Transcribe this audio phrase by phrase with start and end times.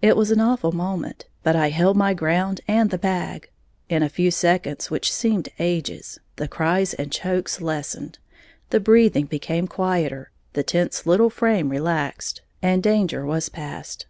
[0.00, 3.50] It was an awful moment; but I held my ground and the bag.
[3.88, 8.20] In a few seconds, which seemed ages, the cries and chokes lessened,
[8.70, 14.06] the breathing became quieter, the tense little frame relaxed, and danger was past.